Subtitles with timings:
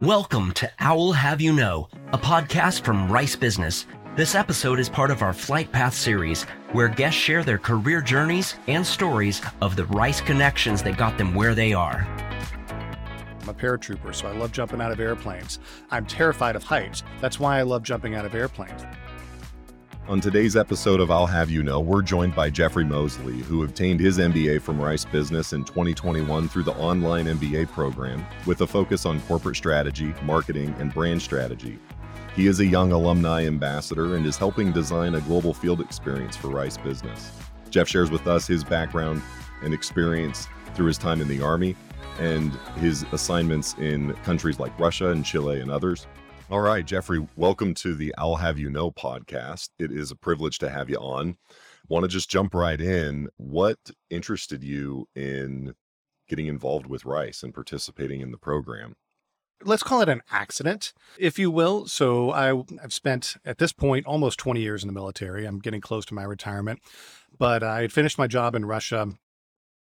[0.00, 3.84] Welcome to Owl Have You Know, a podcast from Rice Business.
[4.14, 8.54] This episode is part of our Flight Path series, where guests share their career journeys
[8.68, 12.06] and stories of the Rice connections that got them where they are.
[13.42, 15.58] I'm a paratrooper, so I love jumping out of airplanes.
[15.90, 17.02] I'm terrified of heights.
[17.20, 18.84] That's why I love jumping out of airplanes.
[20.08, 24.00] On today's episode of Owl Have You Know, we're joined by Jeffrey Mosley, who obtained
[24.00, 29.04] his MBA from Rice Business in 2021 through the online MBA program with a focus
[29.04, 31.78] on corporate strategy, marketing, and brand strategy.
[32.34, 36.48] He is a young alumni ambassador and is helping design a global field experience for
[36.48, 37.30] Rice Business.
[37.68, 39.20] Jeff shares with us his background
[39.62, 41.76] and experience through his time in the Army
[42.18, 46.06] and his assignments in countries like Russia and Chile and others.
[46.50, 49.68] All right, Jeffrey, welcome to the Owl Have You Know podcast.
[49.78, 51.36] It is a privilege to have you on.
[51.90, 53.28] Want to just jump right in.
[53.36, 53.76] What
[54.08, 55.74] interested you in
[56.26, 58.94] getting involved with Rice and participating in the program?
[59.62, 61.86] Let's call it an accident, if you will.
[61.86, 65.44] So I, I've spent at this point almost 20 years in the military.
[65.44, 66.80] I'm getting close to my retirement,
[67.38, 69.08] but I had finished my job in Russia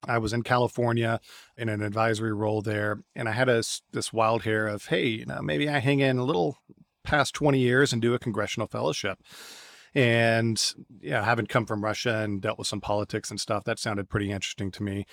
[0.09, 1.21] I was in California
[1.57, 5.27] in an advisory role there, and I had a, this wild hair of, hey, you
[5.27, 6.59] know, maybe I hang in a little
[7.05, 9.19] past 20 years and do a congressional fellowship.
[9.95, 10.61] And
[11.01, 14.33] yeah, having come from Russia and dealt with some politics and stuff, that sounded pretty
[14.33, 15.07] interesting to me.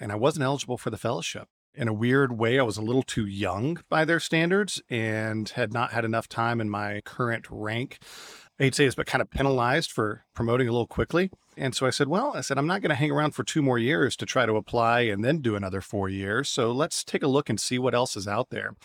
[0.00, 1.48] And I wasn't eligible for the fellowship.
[1.76, 5.72] In a weird way, I was a little too young by their standards and had
[5.72, 7.98] not had enough time in my current rank
[8.58, 11.30] I hate to say this, but kind of penalized for promoting a little quickly.
[11.56, 13.62] And so I said, well, I said, I'm not going to hang around for two
[13.62, 16.48] more years to try to apply and then do another four years.
[16.48, 18.76] So let's take a look and see what else is out there.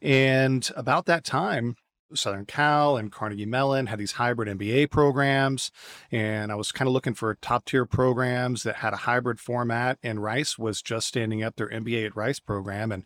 [0.00, 1.76] And about that time,
[2.14, 5.70] Southern Cal and Carnegie Mellon had these hybrid MBA programs.
[6.10, 9.98] And I was kind of looking for top tier programs that had a hybrid format.
[10.02, 12.92] And Rice was just standing up their MBA at Rice program.
[12.92, 13.04] And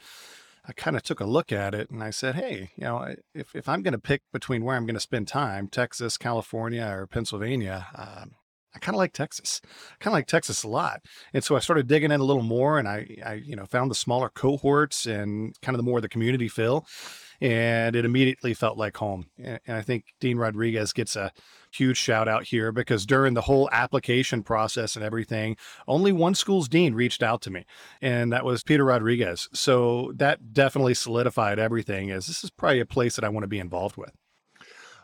[0.67, 3.55] I kind of took a look at it and I said, hey, you know, if,
[3.55, 7.07] if I'm going to pick between where I'm going to spend time, Texas, California, or
[7.07, 8.33] Pennsylvania, um,
[8.75, 9.61] I kind of like Texas.
[9.65, 11.03] I kind of like Texas a lot.
[11.33, 13.91] And so I started digging in a little more and I, I, you know, found
[13.91, 16.87] the smaller cohorts and kind of the more the community feel
[17.45, 19.27] and it immediately felt like home.
[19.37, 21.31] And I think Dean Rodriguez gets a
[21.71, 26.71] huge shout out here because during the whole application process and everything, only one school's
[26.71, 27.67] dean reached out to me,
[28.01, 29.51] and that was Peter Rodriguez.
[29.53, 33.49] So that definitely solidified everything as this is probably a place that I want to
[33.49, 34.13] be involved with.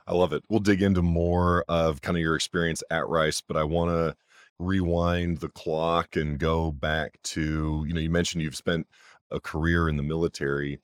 [0.07, 0.43] I love it.
[0.49, 4.17] We'll dig into more of kind of your experience at Rice, but I want to
[4.59, 8.87] rewind the clock and go back to, you know, you mentioned you've spent
[9.31, 10.81] a career in the military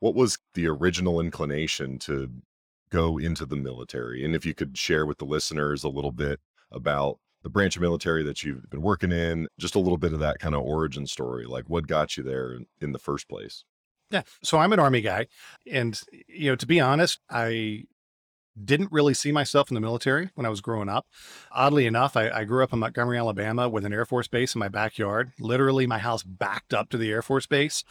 [0.00, 2.30] what was the original inclination to
[2.90, 4.24] go into the military?
[4.24, 6.40] And if you could share with the listeners a little bit
[6.70, 10.20] about the branch of military that you've been working in, just a little bit of
[10.20, 13.64] that kind of origin story, like what got you there in the first place?
[14.10, 14.22] Yeah.
[14.42, 15.26] So I'm an army guy.
[15.70, 17.84] And, you know, to be honest, I
[18.64, 21.06] didn't really see myself in the military when I was growing up.
[21.52, 24.58] Oddly enough, I, I, grew up in Montgomery, Alabama with an Air Force base in
[24.58, 25.32] my backyard.
[25.38, 27.84] Literally, my house backed up to the Air Force base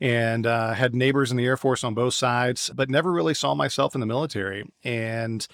[0.00, 3.54] and uh, had neighbors in the Air Force on both sides, but never really saw
[3.54, 4.64] myself in the military.
[4.82, 5.46] And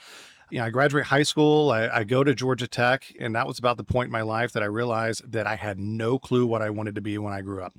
[0.50, 3.60] you know, I graduate high school, I, I, go to Georgia Tech, and that was
[3.60, 6.60] about the point in my life that I realized that I had no clue what
[6.60, 7.72] I wanted to be when I grew up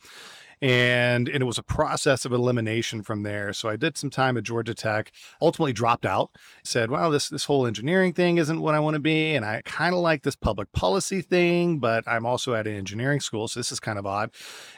[0.62, 3.54] and and it was a process of elimination from there.
[3.54, 5.12] So I did some time at Georgia Tech,
[5.42, 6.32] ultimately dropped out,
[6.64, 9.62] said, well, this this whole engineering thing isn't what I want to be, and I
[9.66, 13.60] kind of like this public policy thing, but I'm also at an engineering school, so
[13.60, 14.32] this is kind of odd,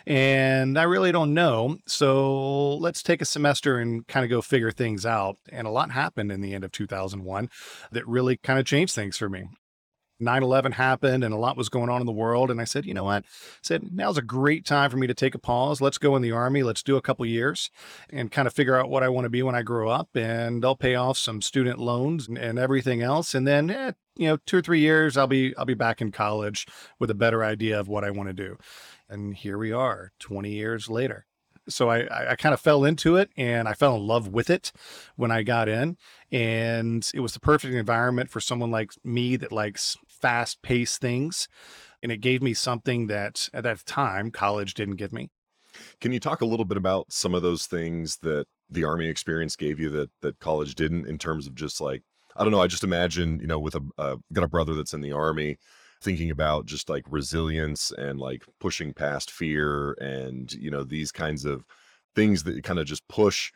[0.07, 1.77] and I really don't know.
[1.85, 5.37] So let's take a semester and kind of go figure things out.
[5.49, 7.49] And a lot happened in the end of 2001
[7.91, 9.45] that really kind of changed things for me.
[10.25, 12.93] 9-11 happened and a lot was going on in the world and i said you
[12.93, 13.23] know what?
[13.23, 13.27] I
[13.61, 15.81] said now's a great time for me to take a pause.
[15.81, 16.63] Let's go in the army.
[16.63, 17.69] Let's do a couple years
[18.09, 20.63] and kind of figure out what i want to be when i grow up and
[20.65, 24.37] i'll pay off some student loans and, and everything else and then eh, you know
[24.45, 26.67] two or three years i'll be i'll be back in college
[26.99, 28.57] with a better idea of what i want to do.
[29.09, 31.25] And here we are 20 years later.
[31.69, 34.73] So I, I kind of fell into it and I fell in love with it
[35.15, 35.97] when I got in.
[36.31, 41.49] And it was the perfect environment for someone like me that likes fast paced things.
[42.01, 45.29] And it gave me something that at that time college didn't give me.
[45.99, 49.57] Can you talk a little bit about some of those things that the army experience
[49.57, 52.03] gave you that that college didn't in terms of just like
[52.35, 54.93] I don't know, I just imagine, you know, with a uh, got a brother that's
[54.93, 55.57] in the army
[56.01, 61.45] thinking about just like resilience and like pushing past fear and you know these kinds
[61.45, 61.65] of
[62.15, 63.51] things that kind of just push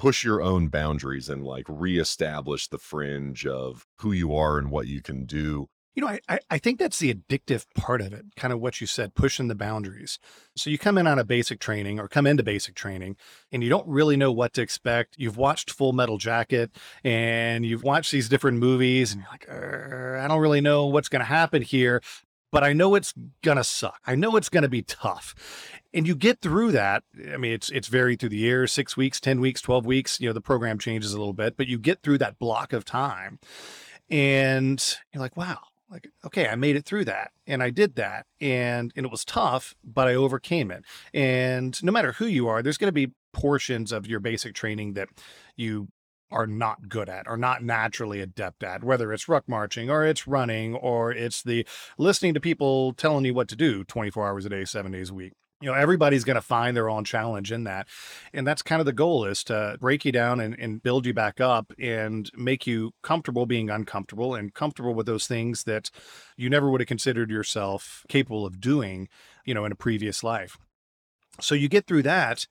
[0.00, 4.86] push your own boundaries and like reestablish the fringe of who you are and what
[4.86, 8.52] you can do You know, I, I think that's the addictive part of it, kind
[8.52, 10.18] of what you said, pushing the boundaries.
[10.54, 13.16] So you come in on a basic training or come into basic training
[13.50, 15.16] and you don't really know what to expect.
[15.18, 16.70] You've watched Full Metal Jacket
[17.02, 21.20] and you've watched these different movies and you're like, I don't really know what's going
[21.20, 22.00] to happen here,
[22.52, 23.12] but I know it's
[23.42, 24.00] going to suck.
[24.06, 25.34] I know it's going to be tough.
[25.92, 27.02] And you get through that.
[27.32, 30.20] I mean, it's it's varied through the years, six weeks, 10 weeks, 12 weeks.
[30.20, 32.84] You know, the program changes a little bit, but you get through that block of
[32.84, 33.40] time
[34.08, 35.58] and you're like, wow,
[35.90, 39.24] like okay i made it through that and i did that and and it was
[39.24, 40.84] tough but i overcame it.
[41.12, 44.94] And no matter who you are there's going to be portions of your basic training
[44.94, 45.08] that
[45.56, 45.88] you
[46.30, 50.26] are not good at or not naturally adept at whether it's ruck marching or it's
[50.26, 51.66] running or it's the
[51.98, 55.14] listening to people telling you what to do 24 hours a day 7 days a
[55.14, 57.86] week you know everybody's going to find their own challenge in that
[58.32, 61.12] and that's kind of the goal is to break you down and, and build you
[61.12, 65.90] back up and make you comfortable being uncomfortable and comfortable with those things that
[66.36, 69.08] you never would have considered yourself capable of doing
[69.44, 70.56] you know in a previous life.
[71.40, 72.46] So you get through that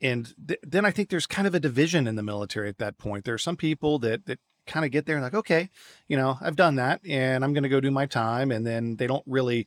[0.00, 2.98] and th- then i think there's kind of a division in the military at that
[2.98, 3.24] point.
[3.24, 5.68] There are some people that that kind of get there and like okay
[6.06, 8.94] you know i've done that and i'm going to go do my time and then
[8.96, 9.66] they don't really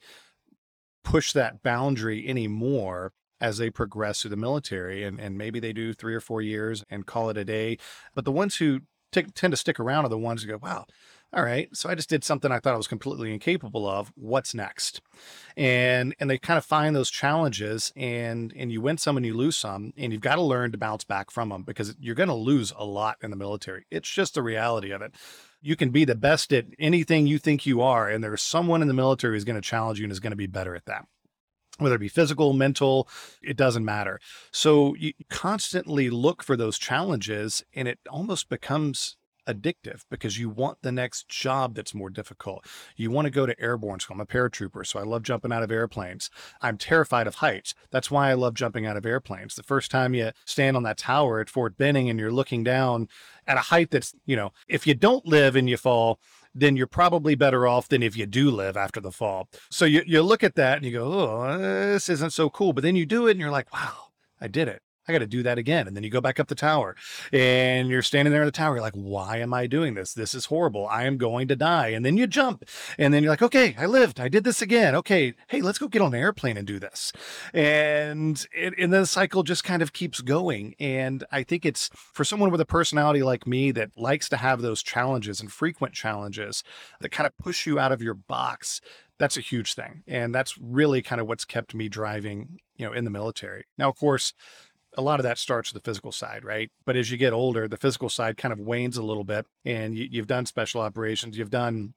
[1.03, 5.03] push that boundary anymore as they progress through the military.
[5.03, 7.77] And, and maybe they do three or four years and call it a day.
[8.15, 10.85] But the ones who t- tend to stick around are the ones who go, wow,
[11.33, 14.11] all right, so I just did something I thought I was completely incapable of.
[14.15, 15.01] What's next?
[15.57, 19.33] And and they kind of find those challenges, and and you win some and you
[19.33, 22.29] lose some, and you've got to learn to bounce back from them because you're going
[22.29, 23.85] to lose a lot in the military.
[23.89, 25.15] It's just the reality of it
[25.63, 28.89] you can be the best at anything you think you are, and there's someone in
[28.89, 31.06] the military who's going to challenge you and is going to be better at that.
[31.80, 33.07] Whether it be physical, mental,
[33.42, 34.19] it doesn't matter.
[34.51, 39.15] So you constantly look for those challenges, and it almost becomes
[39.48, 42.66] addictive because you want the next job that's more difficult.
[42.95, 44.16] You want to go to airborne school.
[44.16, 46.30] I'm a paratrooper, so I love jumping out of airplanes.
[46.62, 47.74] I'm terrified of heights.
[47.92, 49.56] That's why I love jumping out of airplanes.
[49.56, 53.07] The first time you stand on that tower at Fort Benning and you're looking down
[53.48, 56.19] at a height that's, you know, if you don't live and you fall,
[56.56, 59.50] then you're probably better off than if you do live after the fall.
[59.72, 62.74] So you, you look at that and you go, oh, this isn't so cool.
[62.74, 64.10] But then you do it and you're like, wow,
[64.40, 64.81] I did it.
[65.07, 65.88] I got to do that again.
[65.88, 66.95] And then you go back up the tower
[67.31, 68.75] and you're standing there in the tower.
[68.75, 70.13] You're like, why am I doing this?
[70.13, 70.88] This is horrible.
[70.88, 71.89] I am going to die.
[71.89, 72.63] And then you jump
[72.97, 74.19] and then you're like, okay, I lived.
[74.19, 74.95] I did this again.
[74.95, 75.33] Okay.
[75.47, 77.11] Hey, let's go get on an airplane and do this.
[77.53, 80.75] And, it, and the cycle just kind of keeps going.
[80.79, 84.61] And I think it's for someone with a personality like me that likes to have
[84.61, 86.63] those challenges and frequent challenges
[87.01, 88.81] that kind of push you out of your box
[89.19, 92.94] that's a huge thing and that's really kind of what's kept me driving you know
[92.94, 94.33] in the military now of course
[94.98, 96.69] a lot of that starts with the physical side, right?
[96.86, 99.98] But as you get older, the physical side kind of wanes a little bit, and
[99.98, 101.94] you, have done special operations, you've done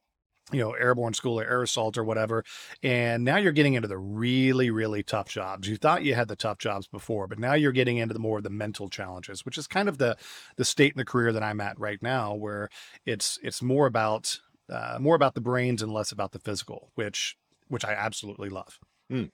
[0.52, 2.44] you know, airborne school or air assault or whatever.
[2.82, 5.68] And now you're getting into the really, really tough jobs.
[5.68, 8.38] You thought you had the tough jobs before, but now you're getting into the more
[8.38, 10.16] of the mental challenges, which is kind of the
[10.56, 12.68] the state in the career that I'm at right now, where
[13.04, 14.38] it's it's more about
[14.70, 18.78] uh, more about the brains and less about the physical, which which I absolutely love.
[19.10, 19.30] Mm.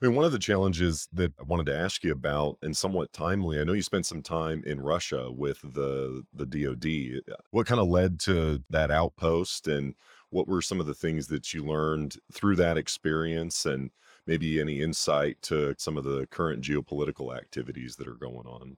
[0.00, 3.12] I mean, one of the challenges that I wanted to ask you about, and somewhat
[3.12, 7.22] timely, I know you spent some time in Russia with the the DoD.
[7.32, 9.94] Uh, what kind of led to that outpost, and
[10.30, 13.90] what were some of the things that you learned through that experience, and
[14.26, 18.76] maybe any insight to some of the current geopolitical activities that are going on?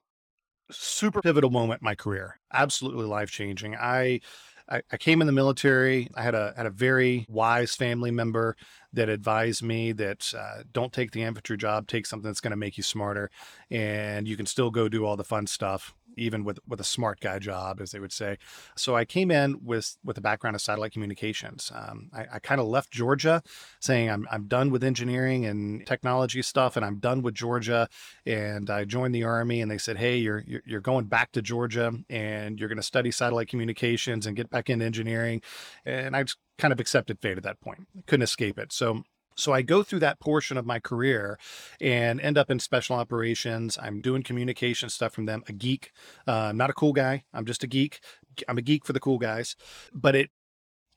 [0.70, 3.76] Super pivotal moment in my career, absolutely life changing.
[3.76, 4.20] I
[4.68, 6.08] I, I came in the military.
[6.14, 8.56] I had a had a very wise family member
[8.92, 12.56] that advised me that uh, don't take the infantry job, take something that's going to
[12.56, 13.30] make you smarter,
[13.70, 17.20] and you can still go do all the fun stuff even with with a smart
[17.20, 18.38] guy job, as they would say.
[18.76, 21.70] So I came in with with a background of satellite communications.
[21.74, 23.42] Um, I, I kind of left Georgia,
[23.80, 27.88] saying I'm I'm done with engineering and technology stuff, and I'm done with Georgia.
[28.26, 31.92] And I joined the army, and they said, "Hey, you're you're, going back to Georgia,
[32.10, 35.42] and you're going to study satellite communications and get back into engineering."
[35.84, 37.86] And I just kind of accepted fate at that point.
[37.96, 38.72] I couldn't escape it.
[38.72, 41.38] So so I go through that portion of my career
[41.80, 43.78] and end up in special operations.
[43.80, 45.42] I'm doing communication stuff from them.
[45.48, 45.92] A geek,
[46.26, 47.24] uh, not a cool guy.
[47.32, 48.00] I'm just a geek.
[48.48, 49.56] I'm a geek for the cool guys,
[49.92, 50.30] but it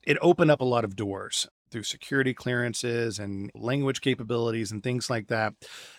[0.05, 5.09] it opened up a lot of doors through security clearances and language capabilities and things
[5.09, 5.53] like that.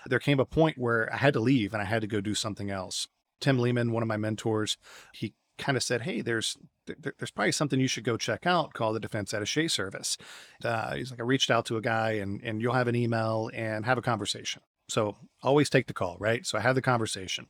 [0.06, 2.34] There came a point where I had to leave and I had to go do
[2.34, 3.08] something else.
[3.40, 4.78] Tim Lehman, one of my mentors,
[5.12, 8.74] he kind of said, "Hey, there's there, there's probably something you should go check out
[8.74, 10.16] called the Defense Attaché Service."
[10.64, 13.50] Uh, he's like, "I reached out to a guy, and and you'll have an email
[13.54, 16.46] and have a conversation." So always take the call, right?
[16.46, 17.46] So I had the conversation.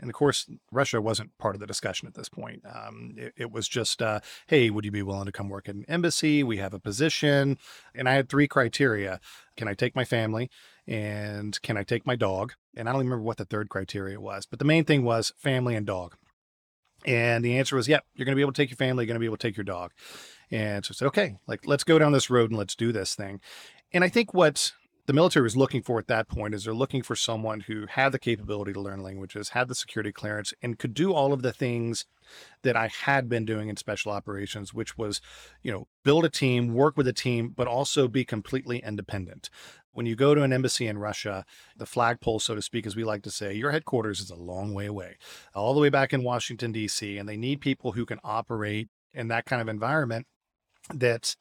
[0.00, 2.62] And of course, Russia wasn't part of the discussion at this point.
[2.64, 5.74] Um, it, it, was just, uh, hey, would you be willing to come work at
[5.74, 6.42] an embassy?
[6.42, 7.58] We have a position.
[7.94, 9.20] And I had three criteria
[9.56, 10.50] Can I take my family?
[10.86, 12.54] And can I take my dog?
[12.74, 15.74] And I don't remember what the third criteria was, but the main thing was family
[15.76, 16.16] and dog.
[17.04, 19.04] And the answer was, yep, yeah, you're going to be able to take your family,
[19.04, 19.92] you're going to be able to take your dog.
[20.50, 23.14] And so I said, okay, like let's go down this road and let's do this
[23.14, 23.40] thing.
[23.92, 24.72] And I think what
[25.06, 28.12] the military was looking for at that point is they're looking for someone who had
[28.12, 31.52] the capability to learn languages, had the security clearance, and could do all of the
[31.52, 32.04] things
[32.62, 35.20] that I had been doing in special operations, which was,
[35.62, 39.50] you know, build a team, work with a team, but also be completely independent.
[39.92, 41.44] When you go to an embassy in Russia,
[41.76, 44.72] the flagpole, so to speak, as we like to say, your headquarters is a long
[44.72, 45.16] way away,
[45.54, 49.28] all the way back in Washington, D.C., and they need people who can operate in
[49.28, 50.26] that kind of environment
[50.94, 51.34] that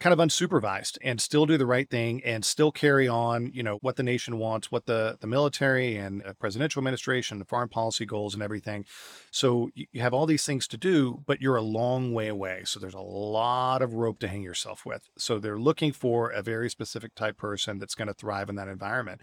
[0.00, 3.78] kind of unsupervised and still do the right thing and still carry on, you know,
[3.82, 8.32] what the nation wants, what the, the military and presidential administration, the foreign policy goals
[8.32, 8.84] and everything.
[9.30, 12.62] So you have all these things to do, but you're a long way away.
[12.64, 15.08] So there's a lot of rope to hang yourself with.
[15.18, 18.68] So they're looking for a very specific type person that's going to thrive in that
[18.68, 19.20] environment.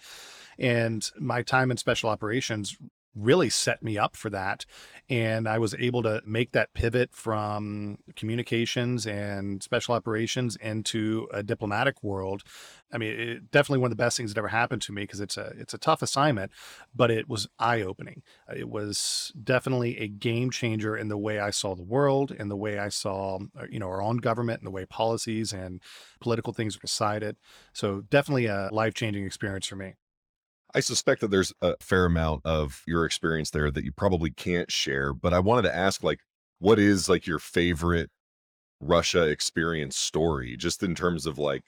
[0.59, 2.77] And my time in special operations
[3.17, 4.65] really set me up for that.
[5.09, 11.43] And I was able to make that pivot from communications and special operations into a
[11.43, 12.43] diplomatic world.
[12.91, 15.19] I mean, it, definitely one of the best things that ever happened to me because
[15.19, 16.51] it's a it's a tough assignment,
[16.95, 18.21] but it was eye opening.
[18.55, 22.55] It was definitely a game changer in the way I saw the world, and the
[22.55, 25.81] way I saw uh, you know our own government, and the way policies and
[26.21, 27.37] political things were decided.
[27.73, 29.95] So definitely a life changing experience for me.
[30.75, 34.71] I suspect that there's a fair amount of your experience there that you probably can't
[34.71, 36.19] share, but I wanted to ask like
[36.59, 38.09] what is like your favorite
[38.79, 41.63] Russia experience story just in terms of like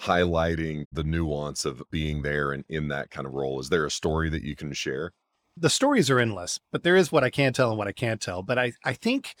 [0.00, 3.60] highlighting the nuance of being there and in that kind of role.
[3.60, 5.12] Is there a story that you can share?
[5.56, 8.20] The stories are endless, but there is what I can tell and what I can't
[8.20, 8.42] tell.
[8.42, 9.34] But I, I think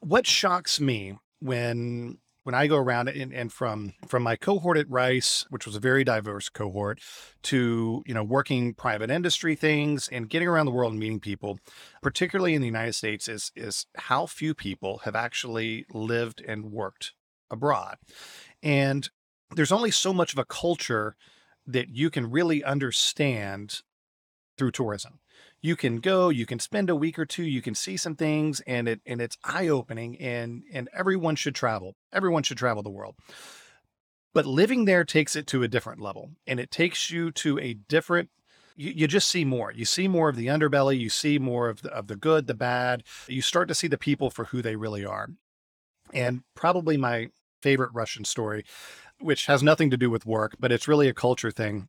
[0.00, 4.90] what shocks me when when I go around and, and from from my cohort at
[4.90, 7.00] Rice, which was a very diverse cohort,
[7.44, 11.58] to you know working private industry things and getting around the world and meeting people,
[12.02, 17.12] particularly in the United States, is is how few people have actually lived and worked
[17.50, 17.96] abroad,
[18.62, 19.10] and
[19.54, 21.16] there's only so much of a culture
[21.66, 23.82] that you can really understand
[24.58, 25.20] through tourism
[25.62, 28.60] you can go, you can spend a week or two, you can see some things
[28.66, 31.94] and it and it's eye-opening and and everyone should travel.
[32.12, 33.14] Everyone should travel the world.
[34.34, 37.74] But living there takes it to a different level and it takes you to a
[37.74, 38.30] different
[38.76, 39.72] you, you just see more.
[39.72, 42.54] You see more of the underbelly, you see more of the, of the good, the
[42.54, 43.04] bad.
[43.28, 45.28] You start to see the people for who they really are.
[46.12, 47.28] And probably my
[47.62, 48.64] favorite Russian story,
[49.20, 51.88] which has nothing to do with work, but it's really a culture thing,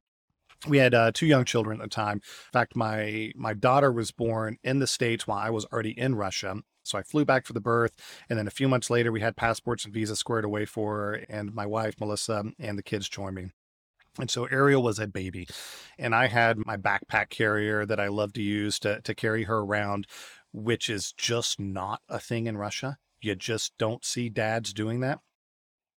[0.68, 2.18] we had uh, two young children at the time.
[2.18, 6.16] In fact, my my daughter was born in the states while I was already in
[6.16, 6.56] Russia.
[6.84, 7.96] So I flew back for the birth,
[8.30, 11.14] and then a few months later, we had passports and visas squared away for her,
[11.30, 13.52] and my wife Melissa and the kids joined me.
[14.20, 15.48] And so Ariel was a baby,
[15.98, 19.60] and I had my backpack carrier that I love to use to to carry her
[19.60, 20.08] around,
[20.52, 22.98] which is just not a thing in Russia.
[23.22, 25.20] You just don't see dads doing that.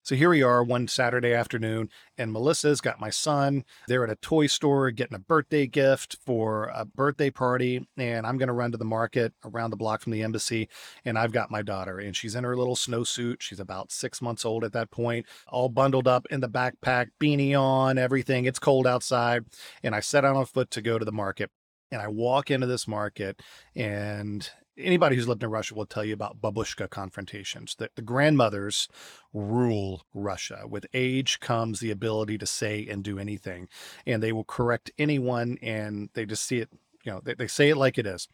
[0.06, 3.64] So here we are one Saturday afternoon, and Melissa's got my son.
[3.88, 8.38] They're at a toy store getting a birthday gift for a birthday party, and I'm
[8.38, 10.68] going to run to the market around the block from the embassy.
[11.04, 13.40] And I've got my daughter, and she's in her little snowsuit.
[13.40, 17.60] She's about six months old at that point, all bundled up in the backpack, beanie
[17.60, 18.44] on, everything.
[18.44, 19.42] It's cold outside.
[19.82, 21.50] And I set out on foot to go to the market.
[21.90, 23.42] And I walk into this market,
[23.74, 24.48] and
[24.78, 27.74] anybody who's lived in Russia will tell you about babushka confrontations.
[27.78, 28.88] That the grandmothers
[29.32, 30.64] rule Russia.
[30.68, 33.68] With age comes the ability to say and do anything,
[34.06, 36.70] and they will correct anyone, and they just see it.
[37.04, 38.26] You know, they, they say it like it is.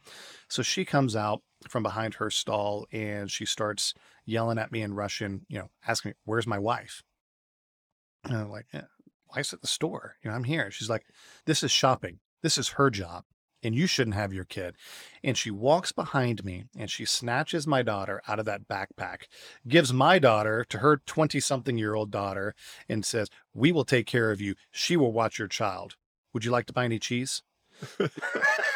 [0.48, 3.92] So she comes out from behind her stall and she starts
[4.24, 5.44] yelling at me in Russian.
[5.48, 7.02] You know, asking me, "Where's my wife?"
[8.24, 8.86] And I'm like, yeah,
[9.34, 10.16] "Wife's at the store.
[10.22, 11.04] You know, I'm here." She's like,
[11.44, 12.20] "This is shopping.
[12.42, 13.24] This is her job."
[13.62, 14.74] And you shouldn't have your kid.
[15.22, 19.24] And she walks behind me and she snatches my daughter out of that backpack,
[19.66, 22.54] gives my daughter to her 20 something year old daughter,
[22.88, 24.54] and says, We will take care of you.
[24.70, 25.96] She will watch your child.
[26.32, 27.42] Would you like to buy any cheese?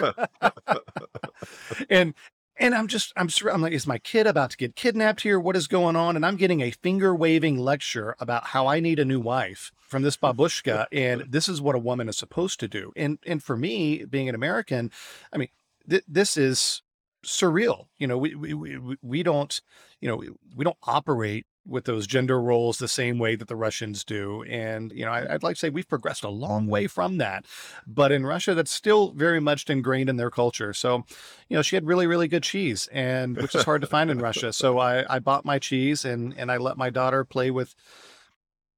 [1.91, 2.15] and
[2.59, 5.39] and I'm just, I'm, I'm like, is my kid about to get kidnapped here?
[5.39, 6.17] What is going on?
[6.17, 10.03] And I'm getting a finger waving lecture about how I need a new wife from
[10.03, 10.87] this babushka.
[10.91, 12.93] and this is what a woman is supposed to do.
[12.97, 14.91] And, and for me, being an American,
[15.33, 15.49] I mean,
[15.89, 16.83] th- this is
[17.25, 17.87] surreal.
[17.99, 19.61] You know, we, we, we, we don't,
[20.01, 20.23] you know,
[20.57, 24.43] we don't operate with those gender roles the same way that the Russians do.
[24.45, 27.45] And, you know, I, would like to say we've progressed a long way from that.
[27.87, 30.73] But in Russia, that's still very much ingrained in their culture.
[30.73, 31.05] So,
[31.49, 34.19] you know, she had really, really good cheese, and which is hard to find in
[34.19, 34.53] Russia.
[34.53, 37.75] So I, I bought my cheese and, and I let my daughter play with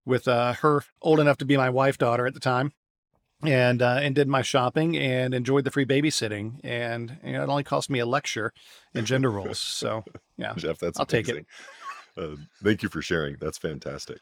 [0.05, 2.73] with uh, her old enough to be my wife daughter at the time
[3.43, 7.49] and uh, and did my shopping and enjoyed the free babysitting and you know, it
[7.49, 8.53] only cost me a lecture
[8.95, 10.03] in gender roles so
[10.37, 11.35] yeah jeff that's i'll amazing.
[11.35, 11.47] take it
[12.19, 13.37] uh, thank you for sharing.
[13.41, 14.19] That's fantastic.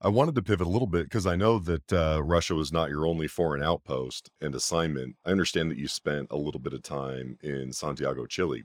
[0.00, 2.90] I wanted to pivot a little bit because I know that uh, Russia was not
[2.90, 5.16] your only foreign outpost and assignment.
[5.24, 8.64] I understand that you spent a little bit of time in Santiago, Chile,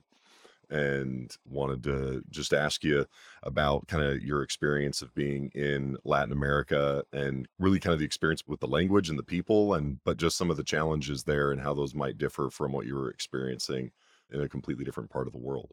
[0.70, 3.06] and wanted to just ask you
[3.42, 8.06] about kind of your experience of being in Latin America and really kind of the
[8.06, 11.52] experience with the language and the people, and but just some of the challenges there
[11.52, 13.90] and how those might differ from what you were experiencing
[14.30, 15.72] in a completely different part of the world.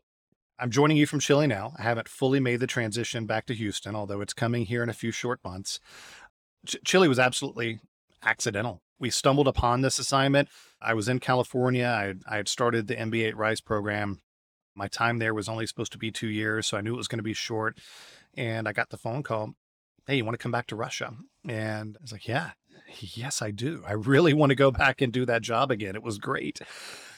[0.59, 1.73] I'm joining you from Chile now.
[1.77, 4.93] I haven't fully made the transition back to Houston, although it's coming here in a
[4.93, 5.79] few short months.
[6.65, 7.79] Ch- Chile was absolutely
[8.23, 8.81] accidental.
[8.99, 10.49] We stumbled upon this assignment.
[10.81, 11.87] I was in California.
[11.87, 14.19] I had, I had started the MBA at Rice program.
[14.75, 17.07] My time there was only supposed to be two years, so I knew it was
[17.07, 17.79] going to be short.
[18.35, 19.53] And I got the phone call
[20.05, 21.13] Hey, you want to come back to Russia?
[21.47, 22.51] And I was like, Yeah,
[22.99, 23.83] yes, I do.
[23.87, 25.95] I really want to go back and do that job again.
[25.95, 26.59] It was great.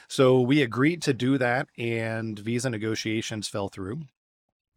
[0.07, 4.01] So we agreed to do that, and visa negotiations fell through.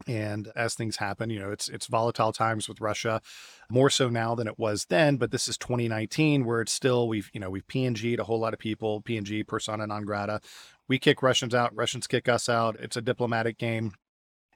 [0.06, 3.20] And as things happen, you know, it's it's volatile times with Russia,
[3.68, 5.16] more so now than it was then.
[5.16, 8.54] But this is 2019, where it's still we've you know we've PNG'd a whole lot
[8.54, 10.40] of people, PNG persona non grata.
[10.86, 12.76] We kick Russians out, Russians kick us out.
[12.78, 13.92] It's a diplomatic game.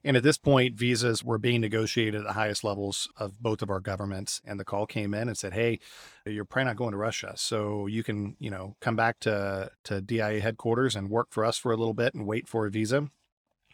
[0.04, 3.70] And at this point, visas were being negotiated at the highest levels of both of
[3.70, 4.40] our governments.
[4.44, 5.78] And the call came in and said, Hey,
[6.26, 7.34] you're probably not going to Russia.
[7.36, 11.56] So you can, you know, come back to, to DIA headquarters and work for us
[11.56, 13.10] for a little bit and wait for a visa.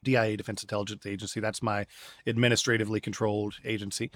[0.05, 1.41] DIA Defense Intelligence Agency.
[1.41, 1.87] That's my
[2.27, 4.11] administratively controlled agency.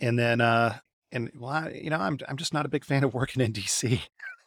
[0.00, 0.78] And then, uh,
[1.12, 3.52] and well, I, you know, I'm I'm just not a big fan of working in
[3.52, 4.00] DC.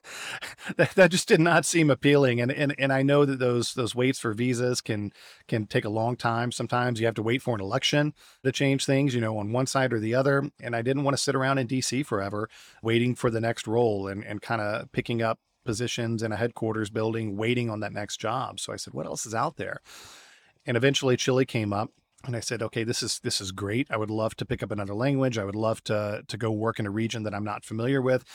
[0.77, 2.39] that, that just did not seem appealing.
[2.41, 5.11] And, and and I know that those those waits for visas can
[5.47, 6.51] can take a long time.
[6.51, 8.13] Sometimes you have to wait for an election
[8.43, 10.49] to change things, you know, on one side or the other.
[10.61, 12.49] And I didn't want to sit around in DC forever
[12.81, 16.89] waiting for the next role and, and kind of picking up positions in a headquarters
[16.89, 18.59] building, waiting on that next job.
[18.59, 19.81] So I said, what else is out there?
[20.65, 21.91] And eventually Chile came up
[22.25, 23.87] and I said, okay, this is this is great.
[23.89, 25.37] I would love to pick up another language.
[25.37, 28.25] I would love to to go work in a region that I'm not familiar with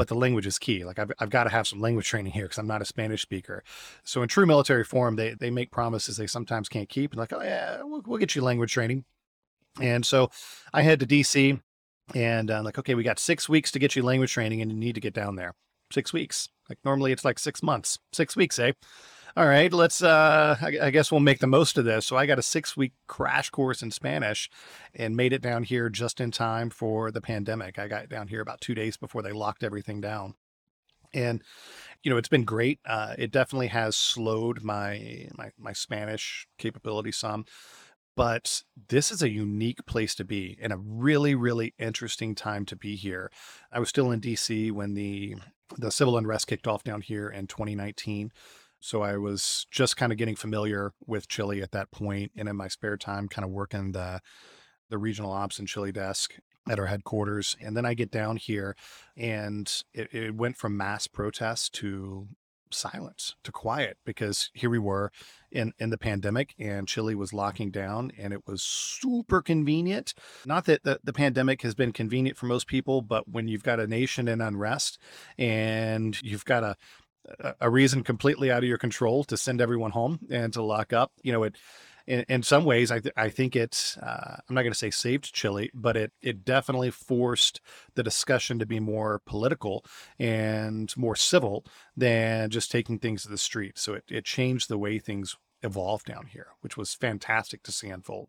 [0.00, 0.82] but the language is key.
[0.82, 3.20] Like I've, I've got to have some language training here because I'm not a Spanish
[3.20, 3.62] speaker.
[4.02, 7.10] So in true military form, they, they make promises they sometimes can't keep.
[7.12, 9.04] And like, oh yeah, we'll, we'll get you language training.
[9.78, 10.30] And so
[10.72, 11.60] I head to DC
[12.14, 14.78] and I'm like, okay, we got six weeks to get you language training and you
[14.78, 15.52] need to get down there.
[15.92, 16.48] Six weeks.
[16.70, 18.72] Like normally it's like six months, six weeks, eh?
[19.36, 22.06] All right, let's, uh, I, I, guess we'll make the most of this.
[22.06, 24.50] So I got a six week crash course in Spanish
[24.94, 27.78] and made it down here just in time for the pandemic.
[27.78, 30.34] I got down here about two days before they locked everything down.
[31.12, 31.42] And,
[32.02, 32.80] you know, it's been great.
[32.84, 37.44] Uh, it definitely has slowed my, my, my Spanish capability some,
[38.16, 42.76] but this is a unique place to be and a really, really interesting time to
[42.76, 43.30] be here.
[43.72, 45.36] I was still in DC when the,
[45.76, 48.32] the civil unrest kicked off down here in 2019.
[48.80, 52.56] So I was just kind of getting familiar with Chile at that point, and in
[52.56, 54.20] my spare time, kind of working the
[54.88, 56.34] the regional ops and Chile desk
[56.68, 57.56] at our headquarters.
[57.60, 58.74] And then I get down here,
[59.16, 62.28] and it, it went from mass protest to
[62.72, 65.10] silence to quiet because here we were
[65.50, 70.14] in in the pandemic and Chile was locking down and it was super convenient
[70.46, 73.80] not that the, the pandemic has been convenient for most people but when you've got
[73.80, 74.98] a nation in unrest
[75.36, 76.76] and you've got a
[77.60, 81.12] a reason completely out of your control to send everyone home and to lock up.
[81.22, 81.56] You know, it
[82.06, 84.90] in, in some ways, I, th- I think it, uh, I'm not going to say
[84.90, 87.60] saved Chile, but it, it definitely forced
[87.94, 89.84] the discussion to be more political
[90.18, 91.64] and more civil
[91.96, 93.78] than just taking things to the street.
[93.78, 97.88] So it, it changed the way things evolved down here, which was fantastic to see
[97.88, 98.28] unfold.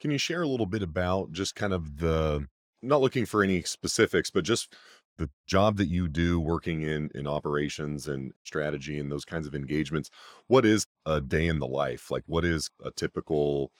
[0.00, 2.46] Can you share a little bit about just kind of the,
[2.82, 4.74] not looking for any specifics, but just
[5.16, 9.54] the job that you do working in in operations and strategy and those kinds of
[9.54, 10.10] engagements
[10.46, 13.70] what is a day in the life like what is a typical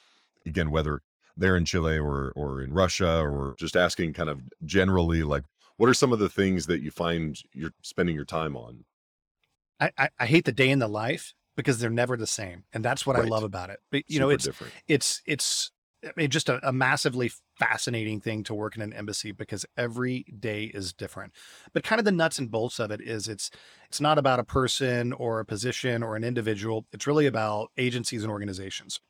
[0.47, 1.01] again whether
[1.37, 5.44] they're in chile or or in russia or just asking kind of generally like
[5.77, 8.85] what are some of the things that you find you're spending your time on
[9.81, 12.85] i i, I hate the day in the life because they're never the same and
[12.85, 13.25] that's what right.
[13.25, 14.73] i love about it but you Super know it's different.
[14.87, 15.73] it's it's
[16.05, 20.25] I mean, just a, a, massively fascinating thing to work in an embassy because every
[20.38, 21.33] day is different.
[21.73, 23.51] But kind of the nuts and bolts of it is it's
[23.88, 26.87] it's not about a person or a position or an individual.
[26.93, 29.01] It's really about agencies and organizations.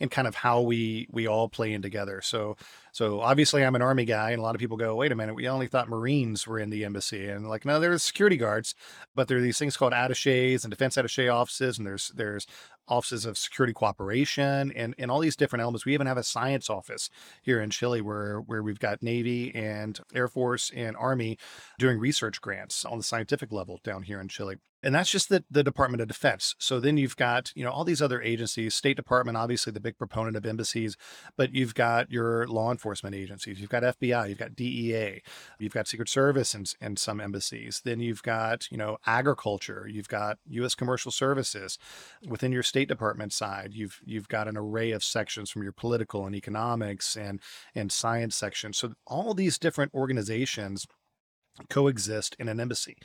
[0.00, 2.20] and kind of how we we all play in together.
[2.22, 2.56] So
[2.92, 5.34] so obviously I'm an army guy, and a lot of people go, wait a minute,
[5.34, 8.74] we only thought Marines were in the embassy, and like no, there's security guards,
[9.14, 12.46] but there are these things called attaches and defense attache offices, and there's there's
[12.88, 15.84] offices of security cooperation and, and all these different elements.
[15.84, 17.08] We even have a science office
[17.42, 21.38] here in Chile where where we've got Navy and Air Force and Army
[21.78, 25.44] doing research grants on the scientific level down here in Chile and that's just the,
[25.50, 26.54] the department of defense.
[26.58, 29.98] So then you've got you know all these other agencies state department obviously the big
[29.98, 30.96] proponent of embassies
[31.36, 33.60] but you've got your law enforcement agencies.
[33.60, 35.22] You've got fbi you've got dea
[35.58, 37.82] you've got secret service and, and some embassies.
[37.84, 39.86] Then you've got you know agriculture.
[39.88, 41.78] You've got u.s commercial services.
[42.26, 46.26] Within your state department side you've you've got an array of sections from your political
[46.26, 47.40] and economics and
[47.74, 50.86] and science section so all these different organizations
[51.68, 52.96] coexist in an embassy.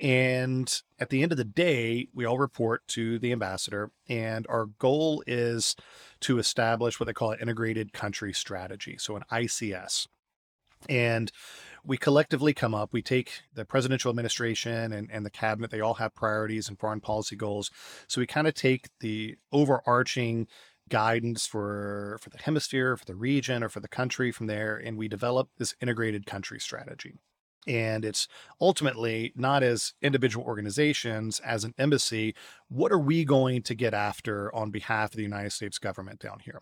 [0.00, 4.66] And at the end of the day, we all report to the ambassador, and our
[4.66, 5.74] goal is
[6.20, 10.06] to establish what they call an integrated country strategy, so an ICS.
[10.88, 11.32] And
[11.84, 15.94] we collectively come up, we take the presidential administration and, and the cabinet, they all
[15.94, 17.70] have priorities and foreign policy goals.
[18.06, 20.46] So we kind of take the overarching
[20.88, 24.96] guidance for for the hemisphere, for the region, or for the country from there, and
[24.96, 27.14] we develop this integrated country strategy.
[27.68, 28.26] And it's
[28.60, 32.34] ultimately not as individual organizations, as an embassy,
[32.68, 36.40] what are we going to get after on behalf of the United States government down
[36.40, 36.60] here?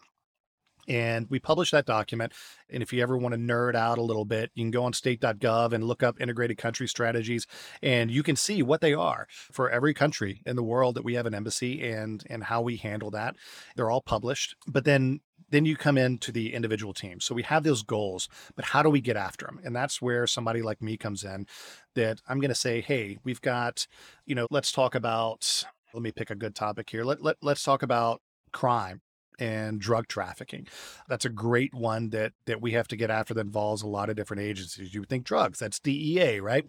[0.88, 2.32] And we publish that document.
[2.70, 4.92] And if you ever want to nerd out a little bit, you can go on
[4.92, 7.46] state.gov and look up integrated country strategies,
[7.82, 11.14] and you can see what they are for every country in the world that we
[11.14, 13.36] have an embassy and and how we handle that.
[13.74, 14.54] They're all published.
[14.66, 17.20] But then then you come into the individual team.
[17.20, 19.60] So we have those goals, but how do we get after them?
[19.64, 21.46] And that's where somebody like me comes in
[21.94, 23.86] that I'm going to say, hey, we've got,
[24.24, 27.04] you know, let's talk about, let me pick a good topic here.
[27.04, 28.20] Let, let, let's talk about
[28.52, 29.00] crime
[29.38, 30.66] and drug trafficking.
[31.08, 34.08] That's a great one that that we have to get after that involves a lot
[34.08, 34.94] of different agencies.
[34.94, 36.64] You would think drugs, that's DEA, right?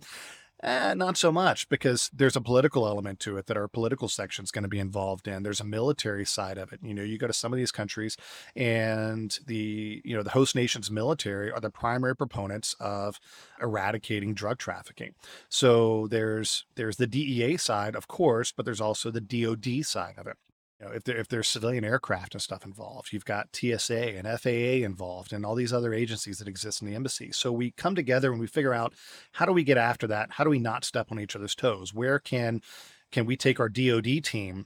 [0.63, 4.43] Eh, not so much because there's a political element to it that our political section
[4.43, 5.43] is going to be involved in.
[5.43, 6.79] There's a military side of it.
[6.81, 8.17] You know, you go to some of these countries
[8.55, 13.19] and the, you know, the host nation's military are the primary proponents of
[13.61, 15.13] eradicating drug trafficking.
[15.47, 20.25] So there's there's the DEA side, of course, but there's also the DOD side of
[20.25, 20.37] it
[20.79, 24.27] you know, if there if there's civilian aircraft and stuff involved, you've got TSA and
[24.39, 27.31] FAA involved, and all these other agencies that exist in the embassy.
[27.31, 28.93] So we come together and we figure out
[29.33, 30.31] how do we get after that?
[30.31, 31.93] How do we not step on each other's toes?
[31.93, 32.61] Where can
[33.11, 34.65] can we take our DoD team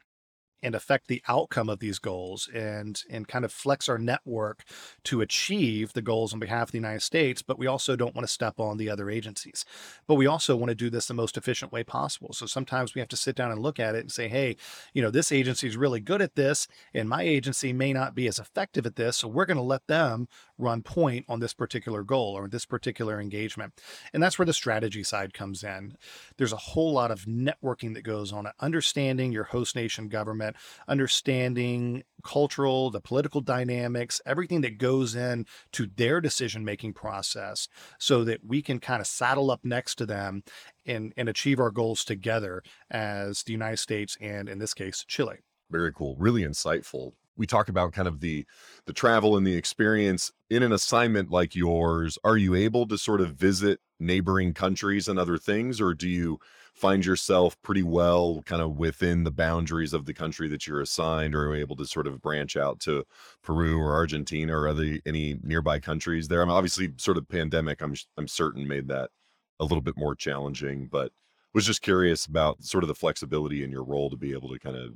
[0.63, 4.63] and affect the outcome of these goals and and kind of flex our network
[5.03, 8.27] to achieve the goals on behalf of the United States but we also don't want
[8.27, 9.65] to step on the other agencies.
[10.07, 12.33] But we also want to do this the most efficient way possible.
[12.33, 14.55] So sometimes we have to sit down and look at it and say hey
[14.93, 18.27] you know this agency is really good at this and my agency may not be
[18.27, 22.03] as effective at this so we're going to let them run point on this particular
[22.03, 23.73] goal or this particular engagement.
[24.13, 25.97] And that's where the strategy side comes in.
[26.37, 30.50] There's a whole lot of networking that goes on understanding your host nation government
[30.87, 37.67] understanding cultural, the political dynamics, everything that goes in to their decision making process
[37.99, 40.43] so that we can kind of saddle up next to them
[40.85, 45.37] and, and achieve our goals together as the United States and in this case, Chile.
[45.69, 46.15] Very cool.
[46.17, 48.45] Really insightful we talk about kind of the
[48.85, 53.21] the travel and the experience in an assignment like yours are you able to sort
[53.21, 56.39] of visit neighboring countries and other things or do you
[56.73, 61.35] find yourself pretty well kind of within the boundaries of the country that you're assigned
[61.35, 63.03] or are able to sort of branch out to
[63.43, 66.41] Peru or Argentina or other any nearby countries there?
[66.41, 69.11] I'm obviously sort of pandemic I'm I'm certain made that
[69.59, 71.11] a little bit more challenging, but
[71.53, 74.59] was just curious about sort of the flexibility in your role to be able to
[74.59, 74.93] kind of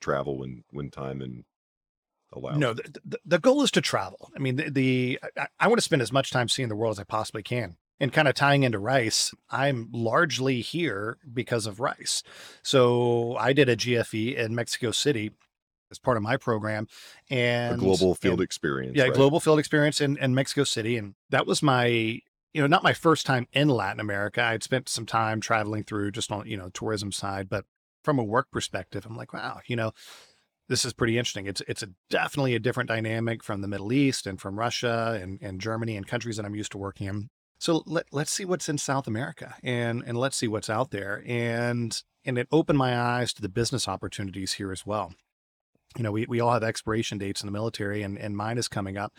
[0.00, 1.44] travel when when time and
[2.32, 2.56] allow.
[2.56, 4.30] No, the, the, the goal is to travel.
[4.34, 6.92] I mean, the, the I, I want to spend as much time seeing the world
[6.92, 11.80] as I possibly can and kind of tying into rice, I'm largely here because of
[11.80, 12.22] rice.
[12.62, 15.32] So I did a GFE in Mexico City
[15.90, 16.86] as part of my program
[17.30, 18.96] and a global field and, experience.
[18.96, 19.14] Yeah, right?
[19.14, 20.96] global field experience in, in Mexico City.
[20.96, 24.42] And that was my, you know, not my first time in Latin America.
[24.42, 27.64] I'd spent some time traveling through just on, you know, tourism side, but
[28.04, 29.92] from a work perspective, I'm like, wow, you know,
[30.68, 31.46] this is pretty interesting.
[31.46, 35.38] It's it's a definitely a different dynamic from the Middle East and from Russia and,
[35.40, 37.30] and Germany and countries that I'm used to working in.
[37.58, 41.22] So let, let's see what's in South America and, and let's see what's out there.
[41.26, 45.12] And, and it opened my eyes to the business opportunities here as well.
[45.96, 48.68] You know, we, we all have expiration dates in the military and, and mine is
[48.68, 49.12] coming up.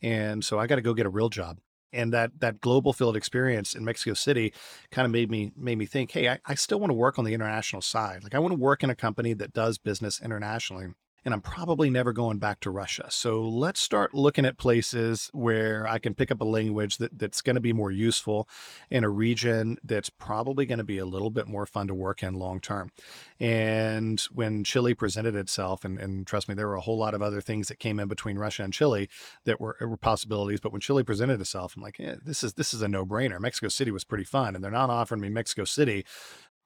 [0.00, 1.58] And so I got to go get a real job.
[1.92, 4.54] And that, that global field experience in Mexico City
[4.90, 7.26] kind of made me, made me think, Hey, I, I still want to work on
[7.26, 8.22] the international side.
[8.22, 11.88] Like I want to work in a company that does business internationally and I'm probably
[11.90, 13.06] never going back to Russia.
[13.10, 17.40] So let's start looking at places where I can pick up a language that, that's
[17.40, 18.48] going to be more useful
[18.90, 22.22] in a region that's probably going to be a little bit more fun to work
[22.22, 22.90] in long term.
[23.38, 27.22] And when Chile presented itself, and, and trust me, there were a whole lot of
[27.22, 29.08] other things that came in between Russia and Chile
[29.44, 30.60] that were, were possibilities.
[30.60, 33.40] But when Chile presented itself, I'm like, yeah, this is this is a no brainer.
[33.40, 36.04] Mexico City was pretty fun, and they're not offering me Mexico City,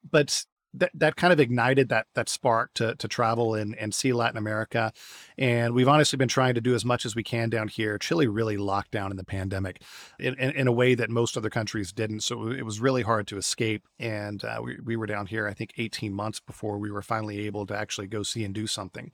[0.09, 0.45] but
[0.79, 4.39] that, that kind of ignited that that spark to to travel and, and see Latin
[4.39, 4.93] America.
[5.39, 7.99] And we've honestly been trying to do as much as we can down here.
[7.99, 9.83] Chile really locked down in the pandemic
[10.19, 12.21] in, in, in a way that most other countries didn't.
[12.21, 13.83] So it was really hard to escape.
[13.99, 17.47] And uh, we, we were down here, I think, 18 months before we were finally
[17.47, 19.13] able to actually go see and do something,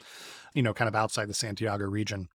[0.55, 2.29] you know, kind of outside the Santiago region.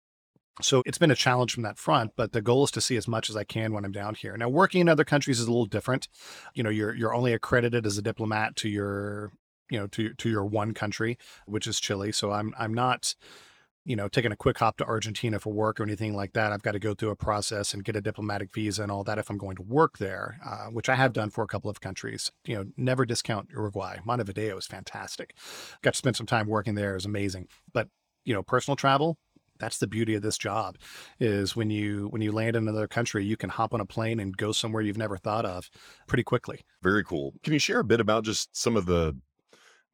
[0.63, 3.09] So it's been a challenge from that front, but the goal is to see as
[3.09, 4.37] much as I can when I'm down here.
[4.37, 6.09] Now, working in other countries is a little different.
[6.55, 9.33] You know, you're you're only accredited as a diplomat to your,
[9.71, 12.13] you know, to to your one country, which is Chile.
[12.13, 13.17] So I'm I'm not,
[13.85, 16.53] you know, taking a quick hop to Argentina for work or anything like that.
[16.53, 19.19] I've got to go through a process and get a diplomatic visa and all that
[19.19, 21.81] if I'm going to work there, uh, which I have done for a couple of
[21.81, 22.31] countries.
[22.45, 23.99] You know, never discount Uruguay.
[24.05, 25.35] Montevideo is fantastic.
[25.83, 26.95] Got to spend some time working there.
[26.95, 27.49] Was amazing.
[27.73, 27.89] But
[28.25, 29.19] you know, personal travel,
[29.59, 30.77] that's the beauty of this job
[31.21, 34.21] is when you when you land in another country you can hop on a plane
[34.21, 35.71] and go somewhere you've never thought of
[36.07, 36.61] pretty quickly.
[36.83, 37.35] Very cool.
[37.43, 39.17] Can you share a bit about just some of the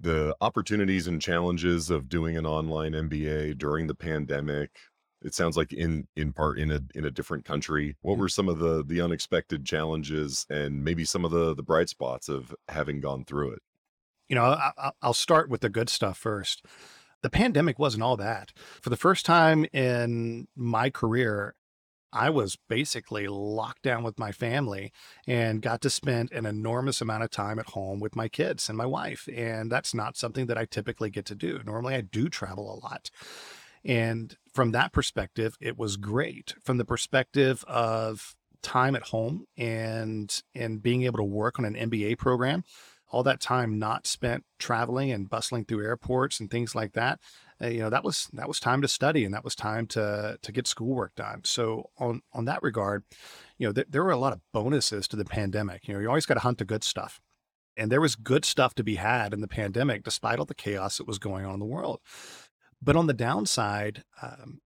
[0.03, 4.71] the opportunities and challenges of doing an online mba during the pandemic?
[5.23, 7.97] It sounds like in in part in a in a different country.
[8.01, 11.91] What were some of the the unexpected challenges and maybe some of the the bright
[11.91, 13.61] spots of having gone through it?
[14.29, 16.65] You know I, i'll start with the good stuff first
[17.23, 18.53] the pandemic wasn't all that.
[18.81, 21.55] For the first time in my career,
[22.13, 24.93] I was basically locked down with my family
[25.27, 28.77] and got to spend an enormous amount of time at home with my kids and
[28.77, 29.29] my wife.
[29.35, 31.61] And that's not something that I typically get to do.
[31.65, 33.11] Normally, I do travel a lot.
[33.85, 36.55] And from that perspective, it was great.
[36.63, 41.75] From the perspective of time at home and and being able to work on an
[41.75, 42.65] MBA program,
[43.11, 47.19] all that time not spent traveling and bustling through airports and things like that
[47.63, 50.39] uh, you know that was that was time to study and that was time to
[50.43, 51.43] to get schoolwork done.
[51.45, 53.05] So on on that regard
[53.59, 55.87] you know th- there were a lot of bonuses to the pandemic.
[55.87, 57.21] You know you always got to hunt the good stuff.
[57.77, 60.99] And there was good stuff to be had in the pandemic despite all the chaos
[60.99, 62.01] that was going on in the world.
[62.83, 64.61] But on the downside um,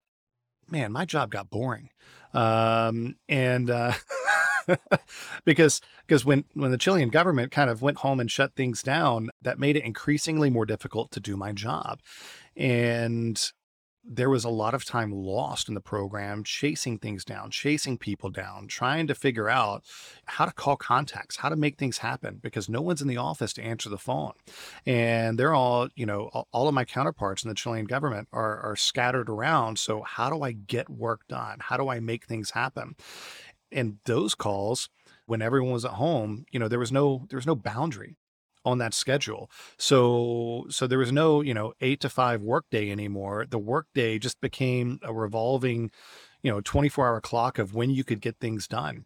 [0.69, 1.89] man my job got boring.
[2.33, 3.93] Um, and uh,
[5.45, 9.29] because because when when the Chilean government kind of went home and shut things down,
[9.41, 11.99] that made it increasingly more difficult to do my job.
[12.55, 13.41] And
[14.07, 18.29] there was a lot of time lost in the program chasing things down, chasing people
[18.29, 19.83] down, trying to figure out
[20.25, 23.51] how to call contacts, how to make things happen because no one's in the office
[23.53, 24.33] to answer the phone.
[24.85, 28.75] And they're all, you know, all of my counterparts in the Chilean government are, are
[28.75, 29.79] scattered around.
[29.79, 31.57] So, how do I get work done?
[31.61, 32.95] How do I make things happen?
[33.71, 34.89] And those calls
[35.25, 38.17] when everyone was at home you know there was no there was no boundary
[38.65, 39.49] on that schedule.
[39.77, 43.45] So so there was no you know 8 to 5 workday anymore.
[43.49, 45.91] The workday just became a revolving
[46.41, 49.05] you know 24 hour clock of when you could get things done.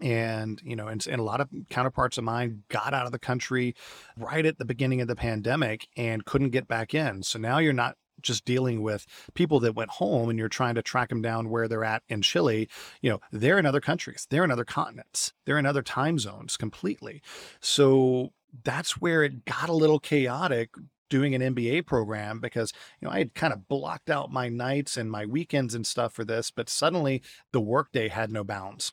[0.00, 3.18] And you know and, and, a lot of counterparts of mine got out of the
[3.18, 3.74] country
[4.16, 7.22] right at the beginning of the pandemic and couldn't get back in.
[7.22, 10.82] So now you're not just dealing with people that went home and you're trying to
[10.82, 12.68] track them down where they're at in Chile,
[13.00, 16.56] you know, they're in other countries, they're in other continents, they're in other time zones
[16.56, 17.22] completely.
[17.60, 18.32] So
[18.64, 20.70] that's where it got a little chaotic
[21.08, 24.96] doing an MBA program because you know I had kind of blocked out my nights
[24.96, 28.92] and my weekends and stuff for this, but suddenly the workday had no bounds.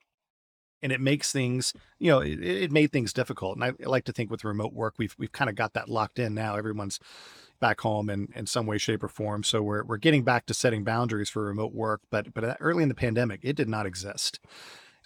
[0.85, 3.57] And it makes things, you know, it, it made things difficult.
[3.57, 6.19] And I like to think with remote work, we've we've kind of got that locked
[6.19, 6.55] in now.
[6.55, 6.99] Everyone's
[7.59, 9.41] back home in, in some way, shape, or form.
[9.43, 12.01] So we're, we're getting back to setting boundaries for remote work.
[12.11, 14.39] But, but early in the pandemic, it did not exist.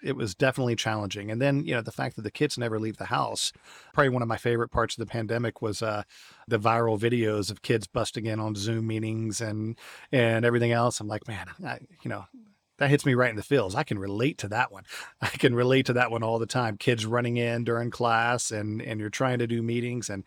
[0.02, 1.32] It was definitely challenging.
[1.32, 3.54] And then, you know, the fact that the kids never leave the house.
[3.94, 6.04] Probably one of my favorite parts of the pandemic was uh,
[6.48, 9.78] the viral videos of kids busting in on Zoom meetings and
[10.12, 11.00] and everything else.
[11.00, 12.26] I'm like, man, I, you know,
[12.80, 13.76] that hits me right in the feels.
[13.76, 14.84] I can relate to that one.
[15.22, 16.78] I can relate to that one all the time.
[16.78, 20.24] Kids running in during class and and you're trying to do meetings and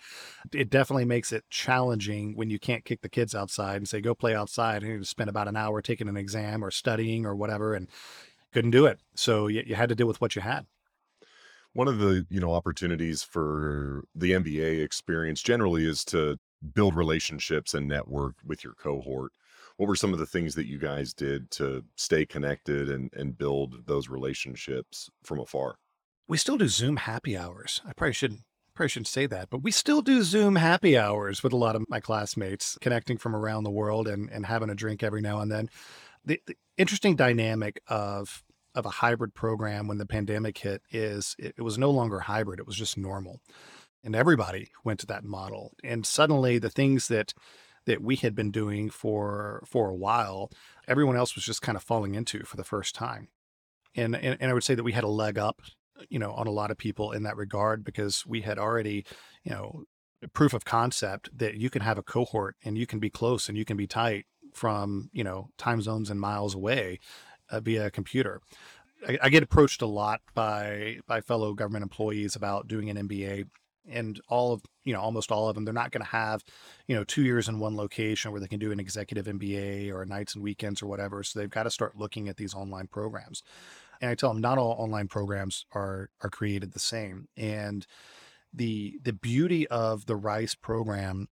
[0.52, 4.14] it definitely makes it challenging when you can't kick the kids outside and say go
[4.14, 7.74] play outside and you spend about an hour taking an exam or studying or whatever
[7.74, 7.88] and
[8.52, 9.00] couldn't do it.
[9.14, 10.66] So you, you had to deal with what you had
[11.74, 16.38] one of the you know opportunities for the MBA experience generally is to
[16.74, 19.32] build relationships and network with your cohort
[19.76, 23.36] what were some of the things that you guys did to stay connected and and
[23.38, 25.76] build those relationships from afar?
[26.28, 27.80] We still do Zoom happy hours.
[27.86, 28.40] I probably shouldn't
[28.74, 31.84] probably shouldn't say that, but we still do Zoom happy hours with a lot of
[31.88, 35.50] my classmates connecting from around the world and, and having a drink every now and
[35.50, 35.68] then.
[36.24, 38.42] The, the interesting dynamic of
[38.74, 42.58] of a hybrid program when the pandemic hit is it, it was no longer hybrid,
[42.58, 43.40] it was just normal.
[44.04, 45.72] And everybody went to that model.
[45.84, 47.34] And suddenly the things that
[47.86, 50.50] that we had been doing for for a while,
[50.86, 53.28] everyone else was just kind of falling into for the first time.
[53.94, 55.60] And, and, and I would say that we had a leg up
[56.08, 59.04] you know, on a lot of people in that regard because we had already,
[59.44, 59.84] you know,
[60.32, 63.58] proof of concept that you can have a cohort and you can be close and
[63.58, 66.98] you can be tight from, you know, time zones and miles away
[67.50, 68.40] uh, via a computer.
[69.06, 73.48] I, I get approached a lot by by fellow government employees about doing an MBA
[73.88, 76.44] and all of you know almost all of them they're not going to have
[76.86, 80.04] you know two years in one location where they can do an executive mba or
[80.04, 83.42] nights and weekends or whatever so they've got to start looking at these online programs
[84.02, 87.28] and I tell them not all online programs are are created the same.
[87.36, 87.86] And
[88.52, 91.28] the the beauty of the Rice program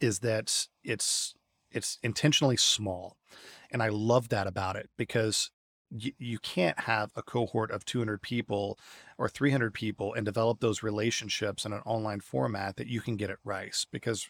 [0.00, 1.34] is that it's
[1.72, 3.16] it's intentionally small,
[3.70, 5.50] and I love that about it because
[5.90, 8.78] you, can't have a cohort of 200 people
[9.18, 13.30] or 300 people and develop those relationships in an online format that you can get
[13.30, 14.28] at Rice because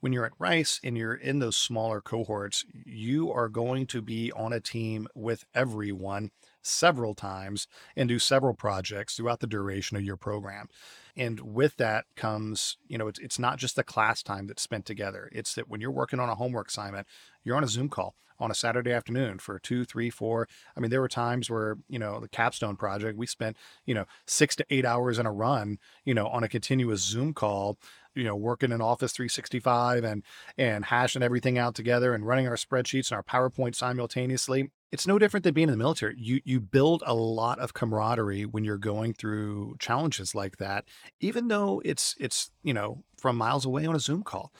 [0.00, 4.30] when you're at Rice and you're in those smaller cohorts, you are going to be
[4.32, 6.30] on a team with everyone
[6.62, 7.66] several times
[7.96, 10.68] and do several projects throughout the duration of your program.
[11.16, 14.84] And with that comes, you know, it's, it's not just the class time that's spent
[14.84, 15.30] together.
[15.32, 17.06] It's that when you're working on a homework assignment,
[17.42, 20.48] you're on a Zoom call on a Saturday afternoon for two, three, four.
[20.76, 24.04] I mean, there were times where, you know, the capstone project, we spent, you know,
[24.26, 27.78] six to eight hours in a run, you know, on a continuous Zoom call
[28.16, 30.22] you know working in office 365 and
[30.58, 35.18] and hashing everything out together and running our spreadsheets and our powerpoint simultaneously it's no
[35.18, 38.78] different than being in the military you you build a lot of camaraderie when you're
[38.78, 40.86] going through challenges like that
[41.20, 44.52] even though it's it's you know from miles away on a zoom call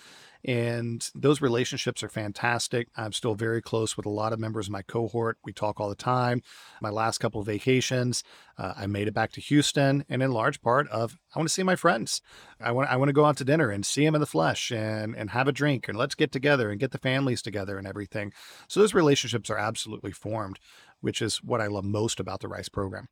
[0.47, 2.87] and those relationships are fantastic.
[2.97, 5.39] I'm still very close with a lot of members of my cohort.
[5.45, 6.41] We talk all the time.
[6.81, 8.23] My last couple of vacations,
[8.57, 11.53] uh, I made it back to Houston, and in large part of I want to
[11.53, 12.23] see my friends.
[12.61, 14.71] I want I want to go out to dinner and see them in the flesh
[14.71, 17.87] and and have a drink and let's get together and get the families together and
[17.87, 18.33] everything.
[18.69, 20.61] So those relationships are absolutely formed,
[21.01, 23.09] which is what I love most about the Rice program.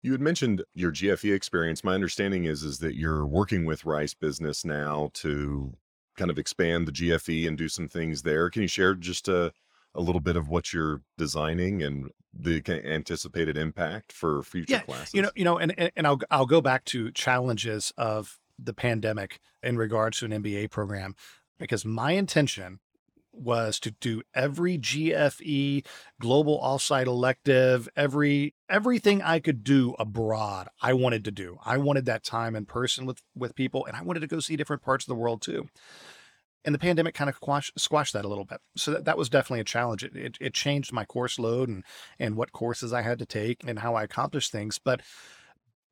[0.00, 1.84] You had mentioned your GFE experience.
[1.84, 5.74] My understanding is is that you're working with Rice Business now to
[6.18, 8.50] kind of expand the GFE and do some things there.
[8.50, 9.52] Can you share just a,
[9.94, 15.14] a little bit of what you're designing and the anticipated impact for future yeah, classes?
[15.14, 19.38] You know, you know, and, and I'll I'll go back to challenges of the pandemic
[19.62, 21.14] in regards to an MBA program
[21.58, 22.80] because my intention
[23.32, 25.86] was to do every GFE
[26.20, 30.68] global offsite elective, every everything I could do abroad.
[30.80, 31.58] I wanted to do.
[31.64, 34.56] I wanted that time in person with with people, and I wanted to go see
[34.56, 35.68] different parts of the world too.
[36.64, 38.60] And the pandemic kind of squash, squashed that a little bit.
[38.76, 40.04] So that, that was definitely a challenge.
[40.04, 41.84] It, it, it changed my course load and
[42.18, 44.78] and what courses I had to take and how I accomplished things.
[44.78, 45.02] But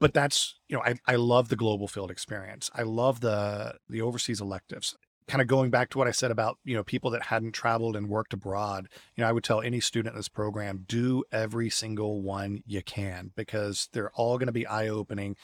[0.00, 4.02] but that's you know I, I love the global field experience i love the the
[4.02, 4.96] overseas electives
[5.28, 7.96] kind of going back to what I said about, you know, people that hadn't traveled
[7.96, 11.68] and worked abroad, you know, I would tell any student in this program, do every
[11.68, 15.36] single one you can because they're all going to be eye opening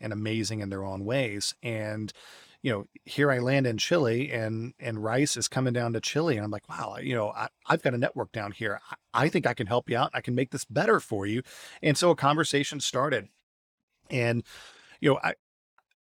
[0.00, 1.54] and amazing in their own ways.
[1.62, 2.12] And,
[2.62, 6.36] you know, here I land in Chile and, and Rice is coming down to Chile.
[6.36, 8.80] And I'm like, wow, you know, I, have got a network down here.
[8.90, 10.10] I, I think I can help you out.
[10.12, 11.42] I can make this better for you.
[11.82, 13.28] And so a conversation started.
[14.10, 14.42] And,
[15.00, 15.34] you know, I,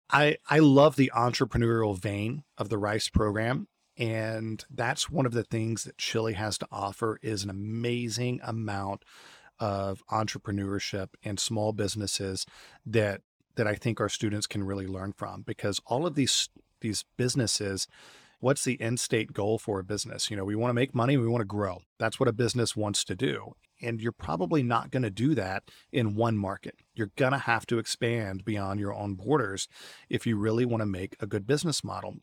[0.09, 3.67] I I love the entrepreneurial vein of the Rice program.
[3.97, 9.03] And that's one of the things that Chile has to offer is an amazing amount
[9.57, 12.45] of entrepreneurship and small businesses
[12.85, 13.21] that
[13.55, 16.49] that I think our students can really learn from because all of these
[16.81, 17.87] these businesses
[18.45, 21.17] what's the end state goal for a business you know we want to make money
[21.17, 24.91] we want to grow that's what a business wants to do and you're probably not
[24.91, 26.75] going to do that in one market.
[26.93, 29.67] You're going to have to expand beyond your own borders
[30.09, 32.15] if you really want to make a good business model.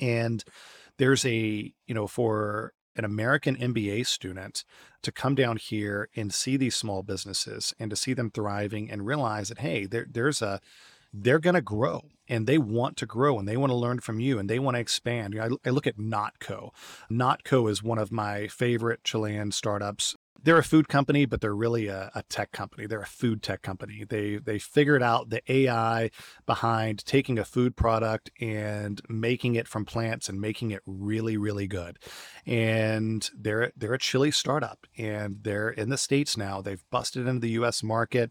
[0.00, 0.44] And
[0.98, 4.64] there's a, you know, for an American MBA student
[5.02, 9.06] to come down here and see these small businesses and to see them thriving and
[9.06, 10.60] realize that, hey, there, there's a,
[11.22, 14.20] they're going to grow and they want to grow and they want to learn from
[14.20, 15.34] you and they want to expand.
[15.34, 16.70] You know, I, I look at Notco.
[17.10, 21.88] Notco is one of my favorite Chilean startups they're a food company, but they're really
[21.88, 22.86] a, a, tech company.
[22.86, 24.04] They're a food tech company.
[24.08, 26.10] They they figured out the AI
[26.46, 31.66] behind taking a food product and making it from plants and making it really really
[31.66, 31.98] good.
[32.46, 36.60] And they're they're a Chile startup, and they're in the states now.
[36.60, 37.82] They've busted into the U.S.
[37.82, 38.30] market.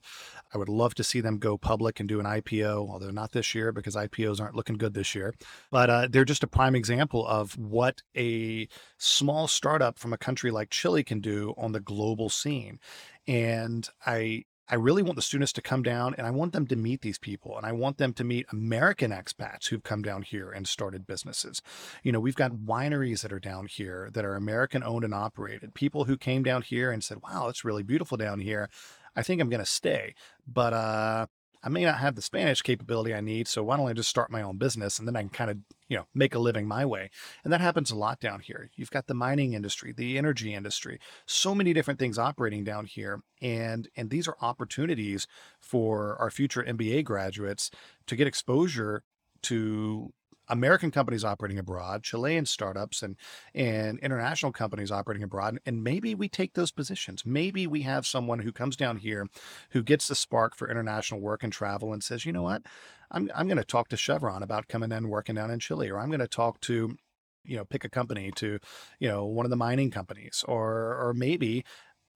[0.53, 3.53] I would love to see them go public and do an IPO, although not this
[3.53, 5.33] year because IPOs aren't looking good this year.
[5.69, 8.67] But uh, they're just a prime example of what a
[8.97, 12.79] small startup from a country like Chile can do on the global scene.
[13.27, 16.75] And I I really want the students to come down and I want them to
[16.75, 20.49] meet these people and I want them to meet American expats who've come down here
[20.49, 21.61] and started businesses.
[22.01, 25.75] You know, we've got wineries that are down here that are American owned and operated.
[25.75, 28.69] People who came down here and said, "Wow, it's really beautiful down here.
[29.15, 30.15] I think I'm going to stay."
[30.47, 31.27] But uh
[31.65, 34.29] I may not have the Spanish capability I need, so why don't I just start
[34.29, 35.57] my own business and then I can kind of,
[35.89, 37.09] you know, make a living my way.
[37.43, 38.69] And that happens a lot down here.
[38.75, 43.23] You've got the mining industry, the energy industry, so many different things operating down here.
[43.41, 45.25] And and these are opportunities
[45.59, 47.71] for our future MBA graduates
[48.05, 49.03] to get exposure
[49.43, 50.13] to
[50.47, 53.15] American companies operating abroad, Chilean startups, and
[53.53, 57.25] and international companies operating abroad, and maybe we take those positions.
[57.25, 59.27] Maybe we have someone who comes down here,
[59.71, 62.63] who gets the spark for international work and travel, and says, you know what,
[63.11, 65.89] I'm I'm going to talk to Chevron about coming in and working down in Chile,
[65.89, 66.97] or I'm going to talk to
[67.45, 68.59] you know pick a company to
[68.99, 71.63] you know one of the mining companies or or maybe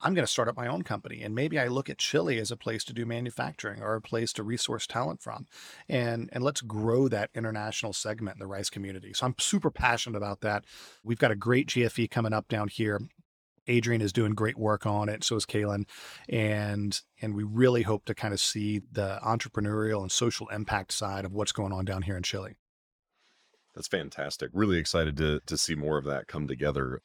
[0.01, 1.21] I'm going to start up my own company.
[1.23, 4.31] And maybe I look at Chile as a place to do manufacturing or a place
[4.33, 5.45] to resource talent from.
[5.89, 9.13] And, and let's grow that international segment in the rice community.
[9.13, 10.65] So I'm super passionate about that.
[11.03, 13.01] We've got a great GFE coming up down here.
[13.67, 15.23] Adrian is doing great work on it.
[15.23, 15.87] So is Kalen.
[16.27, 21.25] And, and we really hope to kind of see the entrepreneurial and social impact side
[21.25, 22.55] of what's going on down here in Chile.
[23.75, 24.49] That's fantastic.
[24.53, 27.01] Really excited to, to see more of that come together.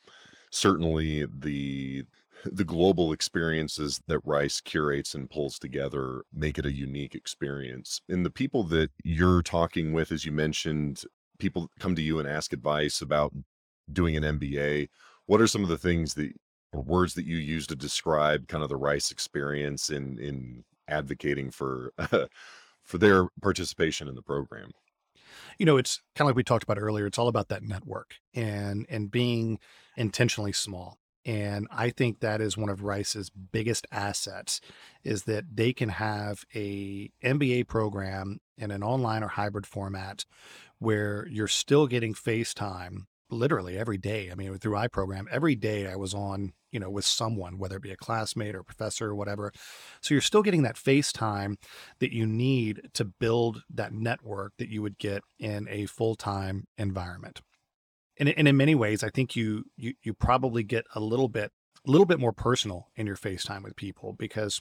[0.51, 2.05] Certainly the
[2.45, 8.01] the global experiences that Rice curates and pulls together make it a unique experience.
[8.09, 11.05] And the people that you're talking with, as you mentioned,
[11.39, 13.33] people come to you and ask advice about
[13.93, 14.89] doing an MBA.
[15.27, 16.33] What are some of the things that
[16.73, 21.51] or words that you use to describe kind of the Rice experience in in advocating
[21.51, 21.93] for
[22.83, 24.71] for their participation in the program?
[25.59, 27.07] You know, it's kind of like we talked about earlier.
[27.07, 29.59] It's all about that network and and being
[29.97, 30.99] intentionally small.
[31.27, 34.61] And I think that is one of Rice's biggest assets
[35.03, 40.27] is that they can have a MBA program in an online or hybrid format
[40.79, 44.31] where you're still getting FaceTime literally every day.
[44.31, 47.83] I mean, through iProgram, every day I was on, you know, with someone, whether it
[47.83, 49.53] be a classmate or a professor or whatever.
[50.03, 51.57] So you're still getting that FaceTime
[52.01, 57.41] that you need to build that network that you would get in a full-time environment
[58.19, 61.51] and, and in many ways, I think you, you, you probably get a little bit,
[61.87, 64.61] a little bit more personal in your FaceTime with people because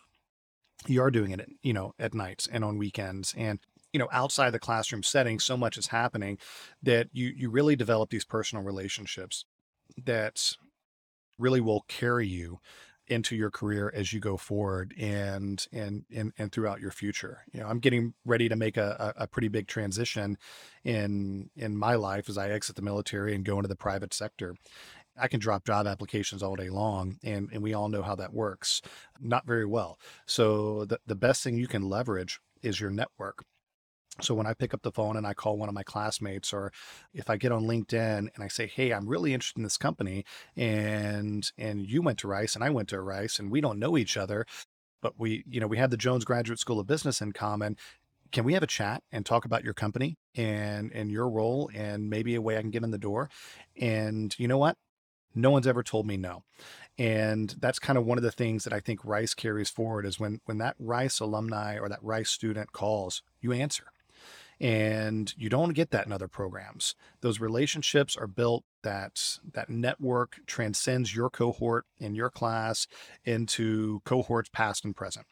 [0.88, 3.60] you are doing it, you know, at nights and on weekends and,
[3.92, 6.38] you know, outside the classroom setting, so much is happening
[6.82, 9.46] that you, you really develop these personal relationships
[10.04, 10.56] that
[11.38, 12.60] really will carry you
[13.14, 17.60] into your career as you go forward and and and, and throughout your future you
[17.60, 20.38] know i'm getting ready to make a, a pretty big transition
[20.84, 24.56] in in my life as i exit the military and go into the private sector
[25.16, 28.34] I can drop job applications all day long, and, and we all know how that
[28.34, 28.82] works.
[29.22, 30.00] Not very well.
[30.26, 33.46] So, the, the best thing you can leverage is your network.
[34.22, 36.72] So when I pick up the phone and I call one of my classmates, or
[37.14, 40.24] if I get on LinkedIn and I say, "Hey, I'm really interested in this company,"
[40.56, 43.98] and and you went to Rice and I went to Rice, and we don't know
[43.98, 44.46] each other,
[45.02, 47.76] but we, you know, we have the Jones Graduate School of Business in common.
[48.32, 52.10] Can we have a chat and talk about your company and and your role and
[52.10, 53.30] maybe a way I can get in the door?
[53.80, 54.78] And you know what?
[55.36, 56.44] No one's ever told me no.
[57.00, 60.20] And that's kind of one of the things that I think Rice carries forward is
[60.20, 63.86] when when that Rice alumni or that Rice student calls, you answer
[64.60, 66.96] and you don't get that in other programs.
[67.22, 72.88] Those relationships are built that that network transcends your cohort in your class
[73.24, 75.26] into cohorts past and present.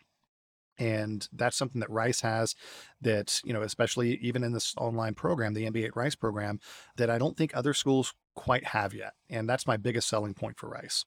[0.78, 2.56] And that's something that rice has
[3.02, 6.60] that you know especially even in this online program the mba at rice program
[6.96, 9.14] that i don't think other schools quite have yet.
[9.30, 11.06] And that's my biggest selling point for rice.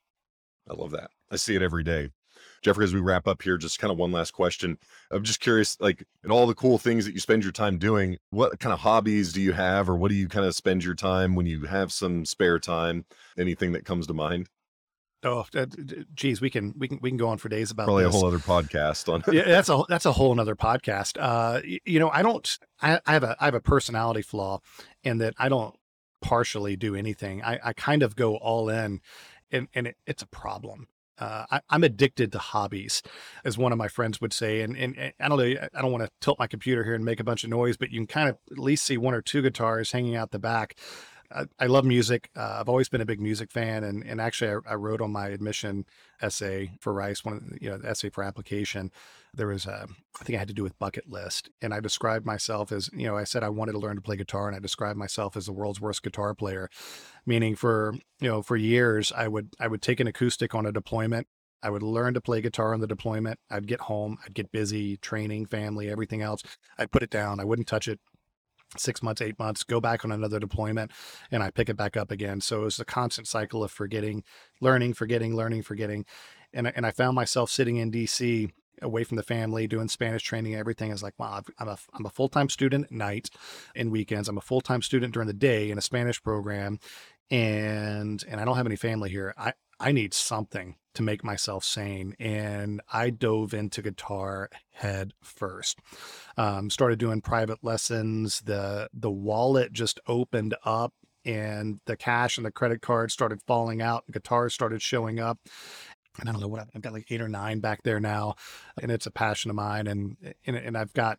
[0.68, 1.10] I love that.
[1.30, 2.10] I see it every day
[2.62, 4.78] Jeffrey, as we wrap up here, just kind of one last question.
[5.10, 8.18] I'm just curious, like, in all the cool things that you spend your time doing,
[8.30, 10.94] what kind of hobbies do you have, or what do you kind of spend your
[10.94, 13.04] time when you have some spare time?
[13.38, 14.48] Anything that comes to mind?
[15.24, 15.66] Oh, uh,
[16.14, 18.14] geez, we can we can we can go on for days about probably this.
[18.14, 19.24] a whole other podcast on.
[19.34, 21.16] yeah, that's a that's a whole other podcast.
[21.18, 22.58] Uh, you know, I don't.
[22.82, 24.60] I, I have a I have a personality flaw,
[25.02, 25.74] in that I don't
[26.20, 27.42] partially do anything.
[27.42, 29.00] I I kind of go all in,
[29.50, 30.88] and and it, it's a problem
[31.18, 33.02] Uh, I, am addicted to hobbies,
[33.44, 34.62] as one of my friends would say.
[34.62, 37.04] And, and, and I don't know, I don't want to tilt my computer here and
[37.04, 39.22] make a bunch of noise, but you can kind of at least see one or
[39.22, 40.76] two guitars hanging out the back.
[41.30, 42.30] I, I love music.
[42.36, 45.12] Uh, I've always been a big music fan, and and actually, I, I, wrote on
[45.12, 45.86] my admission
[46.20, 48.90] essay for Rice, one of the, you know, the essay for application.
[49.32, 49.86] There was a,
[50.20, 53.06] I think I had to do with bucket list, and I described myself as, you
[53.06, 55.46] know, I said I wanted to learn to play guitar, and I described myself as
[55.46, 56.68] the world's worst guitar player,
[57.26, 60.72] meaning for you know for years I would I would take an acoustic on a
[60.72, 61.26] deployment.
[61.62, 63.38] I would learn to play guitar on the deployment.
[63.50, 66.42] I'd get home, I'd get busy, training, family, everything else.
[66.76, 67.40] I'd put it down.
[67.40, 68.00] I wouldn't touch it
[68.76, 70.90] six months, eight months, go back on another deployment,
[71.30, 72.40] and I pick it back up again.
[72.40, 74.24] So it was a constant cycle of forgetting,
[74.60, 76.04] learning, forgetting, learning, forgetting.
[76.52, 78.50] And, and I found myself sitting in DC
[78.82, 80.90] away from the family, doing Spanish training, everything.
[80.90, 83.30] I was like, wow, I'm a, I'm a full time student at night
[83.74, 84.28] and weekends.
[84.28, 86.78] I'm a full time student during the day in a Spanish program.
[87.30, 89.34] And, and I don't have any family here.
[89.36, 89.54] I,
[89.84, 92.16] I need something to make myself sane.
[92.18, 95.78] And I dove into guitar head first.
[96.38, 98.40] Um, started doing private lessons.
[98.40, 100.94] The the wallet just opened up
[101.26, 104.10] and the cash and the credit card started falling out.
[104.10, 105.38] Guitars started showing up.
[106.18, 108.36] And I don't know what I've got like eight or nine back there now.
[108.80, 109.86] And it's a passion of mine.
[109.86, 110.16] And
[110.46, 111.18] and, and I've got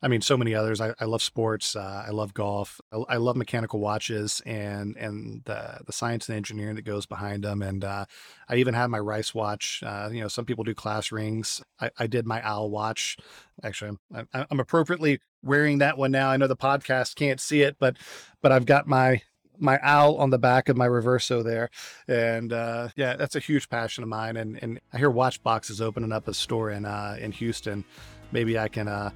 [0.00, 0.80] I mean, so many others.
[0.80, 1.74] I, I love sports.
[1.74, 2.80] Uh, I love golf.
[2.92, 7.42] I, I, love mechanical watches and and the the science and engineering that goes behind
[7.42, 7.62] them.
[7.62, 8.04] And uh,
[8.48, 9.82] I even have my Rice watch.
[9.84, 11.62] Uh, you know, some people do class rings.
[11.80, 13.16] I, I did my owl watch.
[13.64, 16.30] Actually, I'm, I'm appropriately wearing that one now.
[16.30, 17.96] I know the podcast can't see it, but
[18.40, 19.22] but I've got my
[19.60, 21.68] my owl on the back of my reverso there
[22.06, 25.80] and uh, yeah that's a huge passion of mine and and i hear watchbox is
[25.80, 27.84] opening up a store in uh, in houston
[28.30, 29.10] maybe i can uh,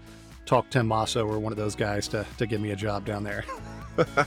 [0.47, 3.24] talk Tim Mosso or one of those guys to, to give me a job down
[3.24, 3.45] there.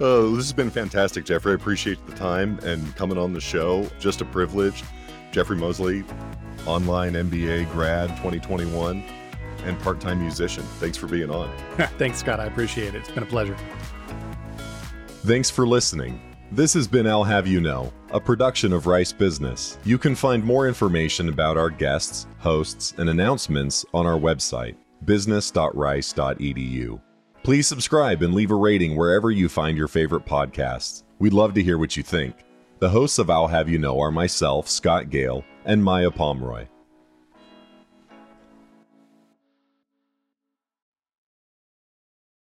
[0.00, 1.52] oh, this has been fantastic, Jeffrey.
[1.52, 3.88] I appreciate the time and coming on the show.
[3.98, 4.82] Just a privilege.
[5.32, 6.04] Jeffrey Mosley,
[6.66, 9.02] online MBA grad 2021
[9.64, 10.62] and part time musician.
[10.78, 11.54] Thanks for being on.
[11.98, 12.40] Thanks, Scott.
[12.40, 12.98] I appreciate it.
[12.98, 13.56] It's been a pleasure.
[15.24, 16.20] Thanks for listening.
[16.52, 19.78] This has been Owl Have You Know, a production of Rice Business.
[19.84, 24.76] You can find more information about our guests, hosts, and announcements on our website
[25.06, 27.00] business.rice.edu.
[27.42, 31.04] Please subscribe and leave a rating wherever you find your favorite podcasts.
[31.18, 32.34] We'd love to hear what you think.
[32.80, 36.66] The hosts of Owl Have You Know are myself, Scott Gale, and Maya Pomeroy.